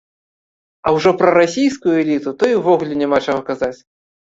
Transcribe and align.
А 0.85 0.93
ўжо 0.95 1.13
пра 1.21 1.29
расійскую 1.39 1.95
эліту 2.07 2.37
то 2.43 2.53
і 2.57 2.59
ўвогуле 2.65 2.93
няма 3.07 3.25
чаго 3.25 3.41
казаць! 3.55 3.77